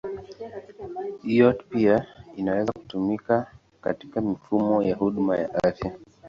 IoT 1.23 1.63
pia 1.69 2.05
inaweza 2.35 2.71
kutumika 2.73 3.51
katika 3.81 4.21
mifumo 4.21 4.83
ya 4.83 4.95
huduma 4.95 5.37
ya 5.37 5.63
afya. 5.63 5.91